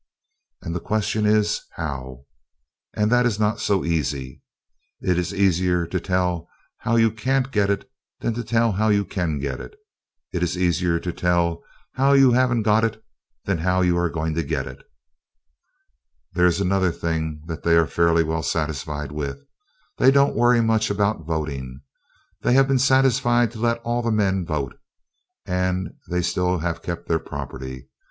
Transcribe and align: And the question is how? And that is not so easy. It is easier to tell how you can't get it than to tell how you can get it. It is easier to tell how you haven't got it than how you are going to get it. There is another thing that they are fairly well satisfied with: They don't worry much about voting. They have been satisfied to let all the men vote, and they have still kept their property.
And 0.63 0.73
the 0.73 0.79
question 0.79 1.27
is 1.27 1.61
how? 1.75 2.25
And 2.95 3.11
that 3.11 3.27
is 3.27 3.39
not 3.39 3.59
so 3.59 3.85
easy. 3.85 4.41
It 4.99 5.19
is 5.19 5.31
easier 5.31 5.85
to 5.85 5.99
tell 5.99 6.49
how 6.79 6.95
you 6.95 7.11
can't 7.11 7.51
get 7.51 7.69
it 7.69 7.87
than 8.19 8.33
to 8.33 8.43
tell 8.43 8.71
how 8.71 8.89
you 8.89 9.05
can 9.05 9.37
get 9.37 9.61
it. 9.61 9.75
It 10.33 10.41
is 10.41 10.57
easier 10.57 10.99
to 10.99 11.13
tell 11.13 11.63
how 11.93 12.13
you 12.13 12.31
haven't 12.31 12.63
got 12.63 12.83
it 12.83 13.05
than 13.45 13.59
how 13.59 13.81
you 13.81 13.95
are 13.95 14.09
going 14.09 14.33
to 14.33 14.41
get 14.41 14.65
it. 14.65 14.81
There 16.33 16.47
is 16.47 16.59
another 16.59 16.91
thing 16.91 17.43
that 17.45 17.61
they 17.61 17.75
are 17.77 17.85
fairly 17.85 18.23
well 18.23 18.41
satisfied 18.41 19.11
with: 19.11 19.45
They 19.99 20.09
don't 20.09 20.35
worry 20.35 20.61
much 20.61 20.89
about 20.89 21.27
voting. 21.27 21.79
They 22.41 22.53
have 22.53 22.67
been 22.67 22.79
satisfied 22.79 23.51
to 23.51 23.59
let 23.59 23.77
all 23.83 24.01
the 24.01 24.09
men 24.11 24.47
vote, 24.47 24.79
and 25.45 25.93
they 26.09 26.23
have 26.23 26.25
still 26.25 26.59
kept 26.81 27.07
their 27.07 27.19
property. 27.19 27.87